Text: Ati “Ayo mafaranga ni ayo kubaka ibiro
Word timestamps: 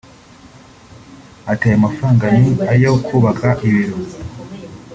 Ati 1.51 1.63
“Ayo 1.67 1.77
mafaranga 1.85 2.25
ni 2.37 2.45
ayo 2.71 2.91
kubaka 3.05 3.47
ibiro 3.67 3.95